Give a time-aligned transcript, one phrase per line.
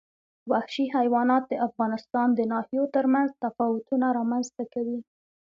[0.51, 4.99] وحشي حیوانات د افغانستان د ناحیو ترمنځ تفاوتونه رامنځ ته کوي.